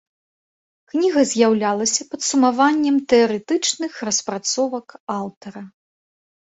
Кніга 0.93 1.21
з'яўлялася 1.31 2.07
падсумаваннем 2.15 2.97
тэарэтычных 3.15 3.91
распрацовак 4.09 4.87
аўтара. 5.23 5.61